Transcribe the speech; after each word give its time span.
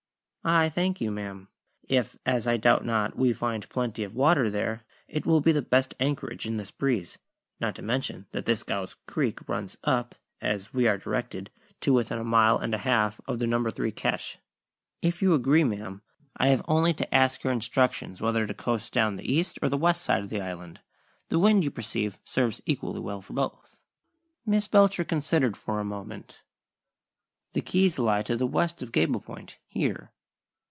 "I 0.43 0.69
thank 0.69 0.99
you, 0.99 1.11
ma'am. 1.11 1.49
If 1.83 2.17
(as 2.25 2.47
I 2.47 2.57
doubt 2.57 2.83
not) 2.83 3.15
we 3.15 3.31
find 3.31 3.69
plenty 3.69 4.03
of 4.03 4.15
water 4.15 4.49
there, 4.49 4.81
it 5.07 5.23
will 5.23 5.39
be 5.39 5.51
the 5.51 5.61
best 5.61 5.93
anchorage 5.99 6.47
in 6.47 6.57
this 6.57 6.71
breeze; 6.71 7.19
not 7.59 7.75
to 7.75 7.83
mention 7.83 8.25
that 8.31 8.47
this 8.47 8.63
Gow's 8.63 8.95
Creek 9.05 9.47
runs 9.47 9.77
up, 9.83 10.15
as 10.41 10.73
we 10.73 10.87
are 10.87 10.97
directed, 10.97 11.51
to 11.81 11.93
within 11.93 12.17
a 12.17 12.23
mile 12.23 12.57
and 12.57 12.73
a 12.73 12.79
half 12.79 13.21
of 13.27 13.37
the 13.37 13.45
No. 13.45 13.69
3 13.69 13.91
cache. 13.91 14.39
If 15.03 15.21
you 15.21 15.35
agree, 15.35 15.63
ma'am, 15.63 16.01
I 16.35 16.47
have 16.47 16.65
only 16.67 16.95
to 16.95 17.13
ask 17.13 17.43
your 17.43 17.53
instructions 17.53 18.19
whether 18.19 18.47
to 18.47 18.53
coast 18.55 18.91
down 18.91 19.17
the 19.17 19.31
east 19.31 19.59
or 19.61 19.69
the 19.69 19.77
west 19.77 20.01
side 20.01 20.23
of 20.23 20.29
the 20.31 20.41
Island. 20.41 20.79
The 21.29 21.37
wind, 21.37 21.63
you 21.63 21.69
perceive, 21.69 22.17
serves 22.25 22.61
equally 22.65 22.99
well 22.99 23.21
for 23.21 23.33
both." 23.33 23.77
Miss 24.43 24.67
Belcher 24.67 25.03
considered 25.03 25.55
for 25.55 25.79
a 25.79 25.83
moment. 25.85 26.41
"The 27.53 27.61
Keys 27.61 27.99
lie 27.99 28.23
to 28.23 28.35
the 28.35 28.47
west 28.47 28.81
of 28.81 28.91
Gable 28.91 29.21
Point, 29.21 29.59
here. 29.67 30.09